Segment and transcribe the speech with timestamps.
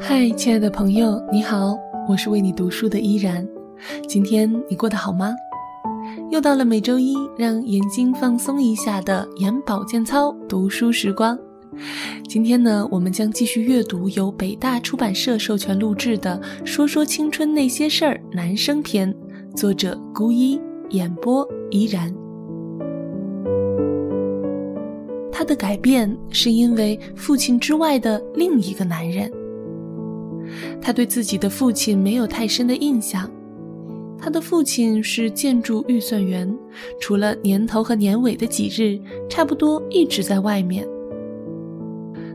[0.00, 1.76] 嗨，亲爱的朋友，你好，
[2.08, 3.46] 我是为你读书的依然。
[4.06, 5.34] 今天你过得好吗？
[6.30, 11.36] 又到了每周一让眼睛放松一下的眼保健操读书时光。
[12.28, 19.12] 今天呢，我们将继续阅读由北大出版社授权录制的《说说青春那些事儿》男生篇，
[19.56, 20.60] 作者孤一，
[20.90, 22.14] 演播依然。
[25.32, 29.30] 他的改变是因为父亲之外的另一个男人。
[30.80, 33.30] 他对自己的父亲没有太深的印象。
[34.20, 36.52] 他的父亲是建筑预算员，
[37.00, 40.86] 除了年头和年尾的几日，差不多一直在外面。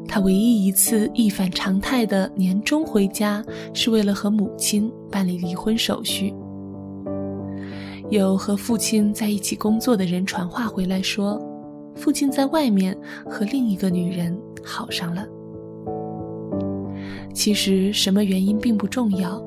[0.08, 6.34] 他唯一一次一反常态的年终回家，是为了和母亲办理离婚手续。
[8.10, 11.41] 有和父亲在一起工作的人传话回来说，
[11.96, 15.27] 父亲在外面和另一个女人好上了。
[17.33, 19.43] 其实什么原因并不重要，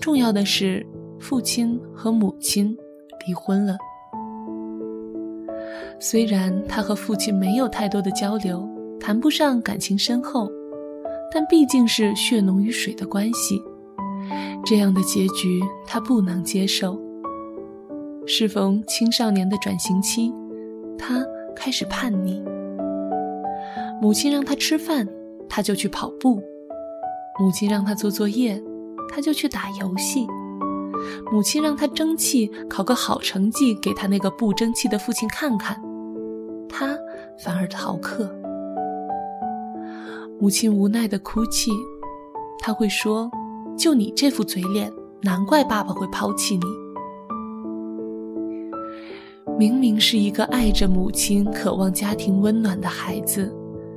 [0.00, 0.84] 重要的是
[1.20, 2.76] 父亲和母亲
[3.26, 3.76] 离婚了。
[6.00, 8.66] 虽然他和父亲没有太多的交流，
[8.98, 10.50] 谈不上感情深厚，
[11.30, 13.60] 但毕竟是血浓于水的关系，
[14.64, 16.98] 这样的结局他不能接受。
[18.26, 20.32] 适逢青少年的转型期，
[20.98, 22.42] 他开始叛逆。
[24.00, 25.06] 母亲让他吃饭，
[25.48, 26.40] 他就去跑步。
[27.38, 28.60] 母亲让他做作业，
[29.08, 30.26] 他就去打游戏；
[31.30, 35.80] 母亲让他争气，考个好成绩给他那个不争气的父亲看看，
[36.68, 36.96] 他
[37.44, 38.28] 反而逃课。
[40.40, 41.70] 母亲无奈的哭泣，
[42.60, 43.30] 他会说
[43.78, 46.64] ：“就你这副嘴脸，难怪爸爸会抛弃你。”
[49.58, 53.52] 明明是一个爱着母亲、渴望家庭温暖的孩子。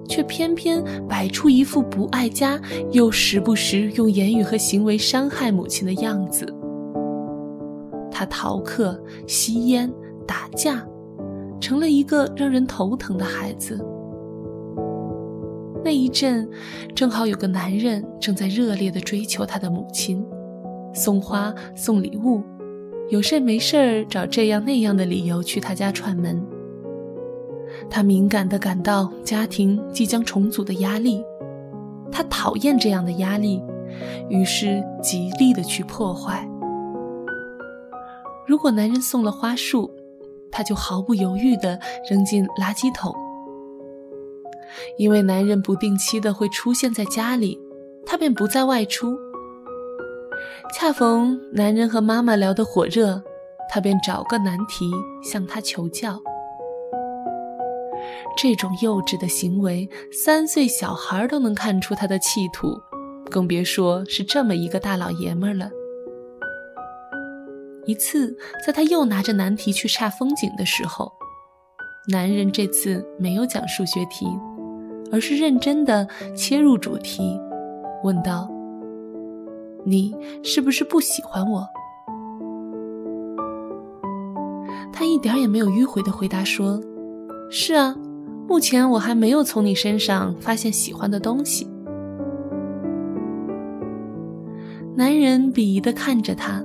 [0.08, 2.60] 却偏偏摆出一副不爱家，
[2.92, 6.46] 又时不时用言语和行为伤害母亲的样子。
[8.12, 9.92] 他逃课、吸烟、
[10.28, 10.86] 打架，
[11.60, 13.80] 成了一个让人头疼的孩子。
[15.84, 16.48] 那一阵，
[16.94, 20.24] 正好有个男人正在热烈地追求他的母亲，
[20.94, 22.44] 送花、送礼物，
[23.10, 26.40] 有事没事儿找这样那样的理由去他家串门。
[27.90, 31.24] 他敏感地感到家庭即将重组的压力，
[32.12, 33.62] 他讨厌这样的压力，
[34.30, 36.48] 于是极力地去破坏。
[38.48, 39.90] 如果男人送了花束，
[40.52, 43.14] 他就毫不犹豫地扔进垃圾桶。
[44.98, 47.60] 因为男人不定期的会出现在家里，
[48.06, 49.18] 他便不再外出。
[50.74, 53.22] 恰逢男人和妈妈聊得火热，
[53.70, 54.90] 他便找个难题
[55.24, 56.20] 向他求教。
[58.38, 62.80] 这种幼稚的行为，三岁小孩都能看出他的企图，
[63.30, 65.70] 更别说是这么一个大老爷们了。
[67.86, 71.12] 一次，在他又拿着难题去煞风景的时候，
[72.08, 74.28] 男人这次没有讲数学题，
[75.12, 77.40] 而是认真的切入主题，
[78.04, 78.48] 问道
[79.84, 81.68] ：“你是不是不喜欢我？”
[84.94, 86.80] 他一点也没有迂回的回答说
[87.52, 87.96] ：“是啊。”
[88.50, 91.66] 目前我还没有从你身上发现喜欢的东西。
[94.94, 96.62] 男人鄙夷的看着他。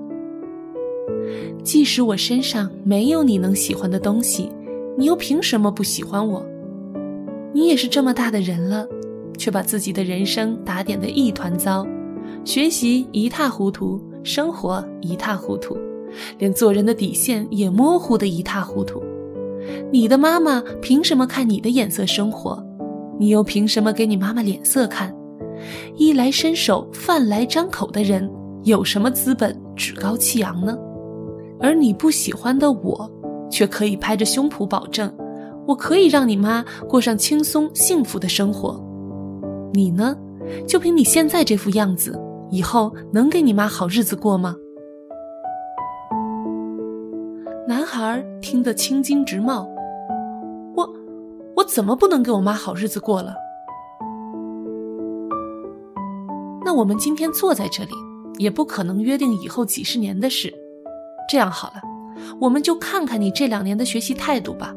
[1.62, 4.50] 即使我身上没有你能喜欢的东西，
[4.96, 6.44] 你又凭什么不喜欢我？
[7.52, 8.84] 你也是这么大的人了，
[9.38, 11.86] 却把自己的人生打点的一团糟，
[12.44, 15.78] 学习一塌糊涂，生活一塌糊涂，
[16.38, 19.00] 连做人的底线也模糊的一塌糊涂。
[19.90, 22.64] 你的妈妈凭什么看你的眼色生活？
[23.18, 25.14] 你又凭什么给你妈妈脸色看？
[25.96, 28.30] 衣来伸手、饭来张口的人，
[28.64, 30.76] 有什么资本趾高气扬呢？
[31.58, 33.10] 而你不喜欢的我，
[33.50, 35.10] 却可以拍着胸脯保证，
[35.66, 38.78] 我可以让你妈过上轻松幸福的生活。
[39.72, 40.14] 你呢？
[40.66, 42.16] 就凭你现在这副样子，
[42.50, 44.54] 以后能给你妈好日子过吗？
[48.06, 49.68] 孩听得青筋直冒，
[50.76, 50.88] 我，
[51.56, 53.34] 我怎么不能给我妈好日子过了？
[56.64, 57.90] 那我们今天坐在这里，
[58.38, 60.54] 也不可能约定以后几十年的事。
[61.28, 61.82] 这样好了，
[62.40, 64.72] 我们就看看你这两年的学习态度吧。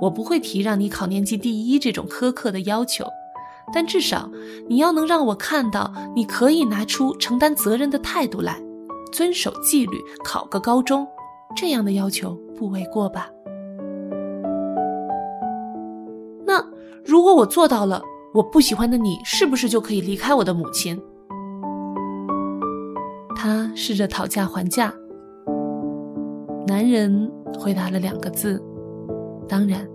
[0.00, 3.04] 我不会提让你考年级第一这种苛刻的要求，
[3.70, 4.30] 但至少
[4.66, 8.58] 你要能让我看到你可以拿出承担责任的态度来，
[9.12, 11.06] 遵守纪律，考个高中。
[11.56, 13.28] 这样的要求不为过吧？
[16.46, 16.64] 那
[17.04, 18.02] 如果我做到了，
[18.32, 21.00] 我不喜欢的你是不是就可以离开我的母亲？
[23.34, 24.92] 他试着讨价还价。
[26.66, 28.62] 男人回答了两个字
[29.48, 29.88] ：“当然。”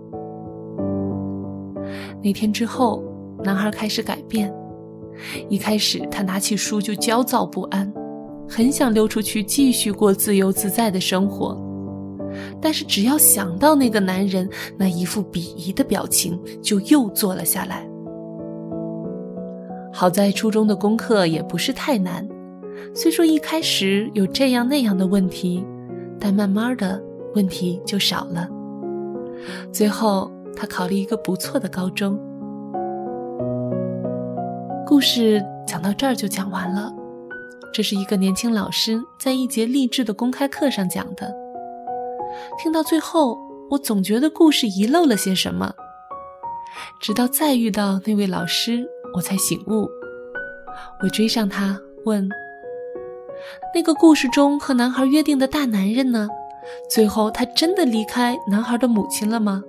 [2.22, 3.02] 那天之后，
[3.42, 4.52] 男孩开始改变。
[5.48, 7.92] 一开始，他拿起书就焦躁不安，
[8.48, 11.60] 很想溜出去继续过自由自在的生活。
[12.60, 17.88] 但是，只要想到那个男人那一副鄙夷的表情，就又坐了下来。
[19.92, 22.26] 好在初中的功课也不是太难，
[22.92, 25.64] 虽说一开始有这样那样的问题，
[26.18, 27.00] 但慢慢的
[27.36, 28.48] 问题就少了。
[29.72, 32.18] 最后，他考了一个不错的高中。
[34.84, 36.92] 故事讲到这儿就讲完了。
[37.74, 41.34] 这是一个年轻老师在一节励志的公开课上讲的。
[42.56, 43.36] 听到最后，
[43.68, 45.74] 我总觉得故事遗漏了些什么。
[47.00, 48.86] 直到再遇到那位老师。
[49.14, 49.88] 我才醒悟，
[51.00, 52.28] 我追上他，问
[53.72, 56.28] ：“那个故事中和男孩约定的大男人呢？
[56.90, 59.62] 最后他真的离开男孩的母亲了吗？”“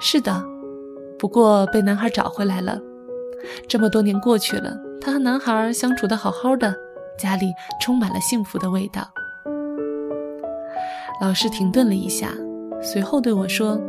[0.00, 0.42] 是的，
[1.18, 2.80] 不过被男孩找回来了。
[3.68, 6.74] 这么多年过去了，他和男孩相处的好好的，
[7.18, 9.08] 家里充满了幸福的味道。”
[11.20, 12.32] 老师停顿了一下，
[12.82, 13.80] 随后对我说。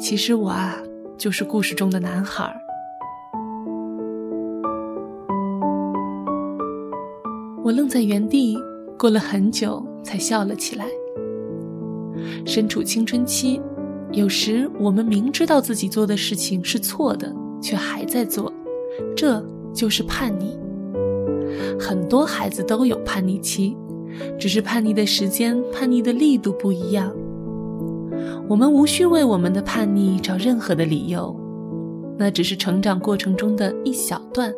[0.00, 0.76] 其实我啊，
[1.18, 2.50] 就是故事中的男孩。
[7.64, 8.56] 我愣在原地，
[8.98, 10.86] 过了很久才笑了起来。
[12.46, 13.60] 身处青春期，
[14.12, 17.30] 有时我们明知道自己做的事情是错的，
[17.60, 18.47] 却还在做，
[19.16, 20.58] 这就是叛逆。
[21.78, 23.76] 很多孩子都有叛逆期，
[24.38, 27.12] 只是叛逆的时间、叛逆的力度不一样。
[28.48, 31.34] 我们无需为我们的叛逆找任何的理由，
[32.18, 34.52] 那只是成长过程中的一小段。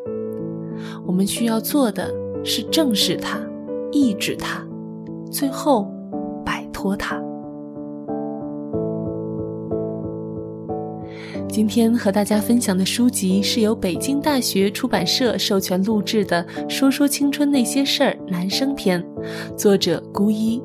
[1.05, 2.13] 我们需要做的
[2.45, 3.39] 是正视它，
[3.93, 4.65] 抑制它，
[5.31, 5.93] 最后
[6.45, 7.21] 摆脱它。
[11.51, 19.05] 今天和大家分享的书籍是由北京大学出版社授权录制的《说说青春那些事儿》男生篇，
[19.57, 20.63] 作者孤一。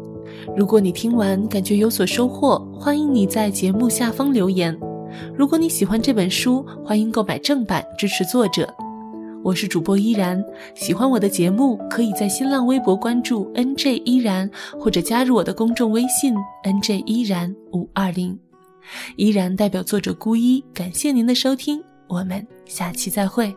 [0.56, 4.78] 如果你听完感觉有所收获，欢迎你在节目下方留言。
[5.36, 8.72] 如果你喜欢这本书，欢迎购买正版支持作者。
[9.44, 10.42] 我是主播依然，
[10.76, 14.50] 喜欢我的节目，可以在新浪微博关注 NJ 依然，
[14.80, 18.38] 或者加入我的公众微信 NJ 依然五二零。
[19.16, 23.56] 依然代表作者孤一，感谢您的收听，我们下期再会。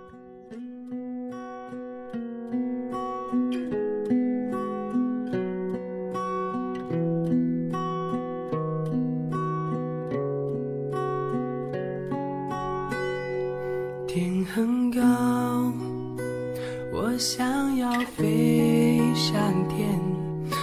[14.07, 15.01] 天很高，
[16.93, 20.01] 我想要飞上天，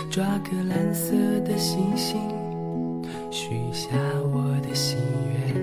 [0.09, 2.19] 抓个蓝色的星星，
[3.37, 3.89] 许下
[4.31, 4.97] 我的心
[5.27, 5.53] 愿。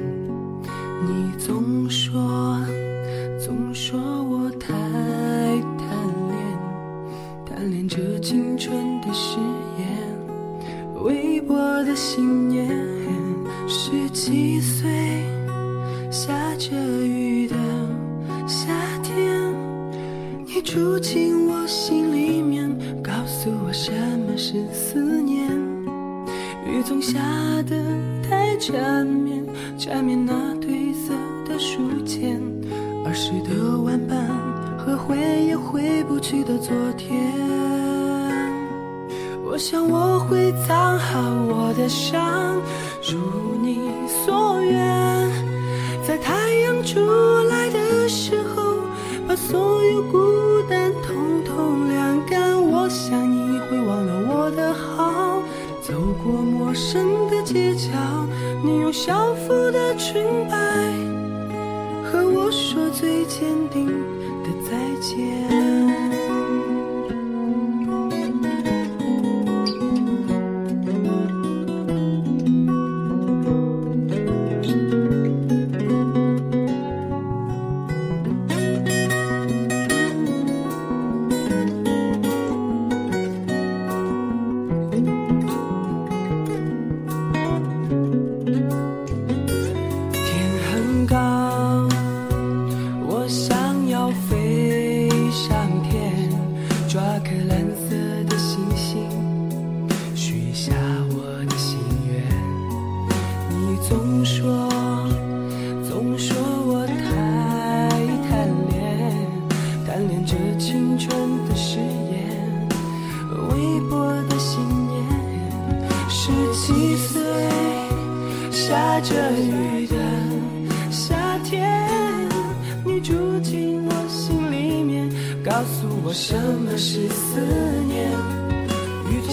[1.07, 2.61] 你总说，
[3.41, 5.89] 总说我太贪
[6.29, 6.37] 恋，
[7.47, 9.39] 贪恋这青春的誓
[9.79, 11.55] 言，微薄
[11.85, 12.69] 的信念。
[13.67, 14.91] 十七岁，
[16.11, 17.57] 下着雨的
[18.47, 18.69] 夏
[19.03, 19.51] 天，
[20.45, 20.61] 你。
[20.61, 22.71] 住进我心里面，
[23.03, 23.91] 告诉我什
[24.27, 25.32] 么是思念。
[26.83, 27.21] 雨总下
[27.69, 27.77] 得
[28.29, 29.47] 太缠绵，
[29.79, 31.15] 缠绵那褪色
[31.47, 32.43] 的书签，
[33.07, 34.27] 儿时的玩伴
[34.77, 37.33] 和回也回不去的昨天。
[39.45, 42.57] 我想我会藏好我的伤，
[43.09, 45.31] 如你所愿，
[46.05, 46.35] 在太
[46.65, 46.99] 阳出
[47.49, 48.75] 来的时候，
[49.29, 50.42] 把所有孤。
[56.73, 57.91] 陌生的街角，
[58.65, 60.57] 你用校服的裙摆
[62.03, 63.87] 和我说最坚定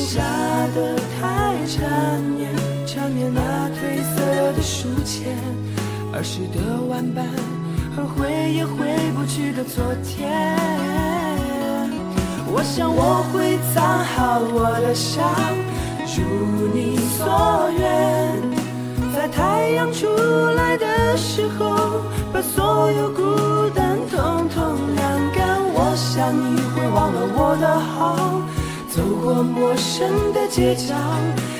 [0.10, 0.24] 下
[0.74, 2.50] 的太缠绵，
[2.88, 3.78] 缠绵那褪
[4.16, 5.38] 色的书签，
[6.12, 7.24] 儿时的玩伴
[7.96, 10.28] 和回也回不去的昨天。
[12.52, 15.30] 我想我会藏好我的伤，
[16.18, 17.88] 如你所愿，
[19.14, 20.08] 在太阳出
[20.58, 22.02] 来的时候，
[22.34, 25.62] 把所有孤单统统晾干。
[25.72, 27.99] 我想你会忘了我的好。
[29.30, 30.96] 走过陌生的街角，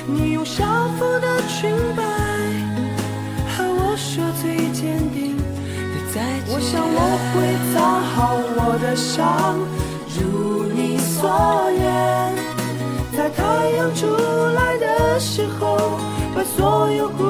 [0.04, 0.64] 你用校
[0.98, 2.02] 服的裙摆
[3.46, 5.42] 和我说最坚定的
[6.12, 6.50] 再见。
[6.52, 6.98] 我想我
[7.30, 7.38] 会
[7.72, 9.56] 藏好我的伤，
[10.18, 11.30] 如你所
[11.70, 12.34] 愿，
[13.16, 15.78] 在太阳出来的时候，
[16.34, 17.22] 把所有孤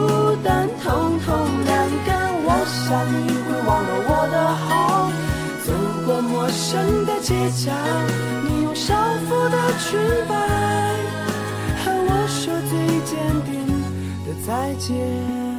[0.43, 2.33] 单统统晾干。
[2.43, 5.00] 我想你会忘了我的好，
[6.41, 7.71] 陌生的街角，
[8.49, 8.95] 你用少
[9.29, 10.35] 妇的裙摆
[11.85, 12.73] 和我说最
[13.05, 13.53] 坚定
[14.25, 15.50] 的再见。